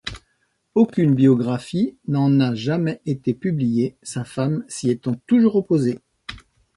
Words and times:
Aucune 0.73 1.13
biographie 1.13 1.95
n'en 2.07 2.39
a 2.39 2.55
jamais 2.55 3.01
été 3.05 3.35
publiée, 3.35 3.97
sa 4.01 4.23
femme 4.23 4.65
s'y 4.67 4.89
étant 4.89 5.13
toujours 5.27 5.57
opposée. 5.57 5.99